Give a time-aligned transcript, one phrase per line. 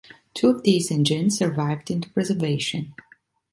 [0.33, 2.95] Two of these engines survived into preservation.